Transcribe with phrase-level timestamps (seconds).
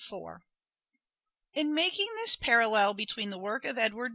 [0.09, 0.99] (143)
[1.53, 4.09] Shake In making this parallel between the work of Edward